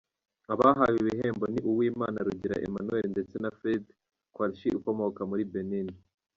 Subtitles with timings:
[0.53, 3.83] Abahawe ibihembo ni Uwimana Rugira Emmanuel ndetse na Fred
[4.35, 5.89] Qaurshie ukomoka muri Benin.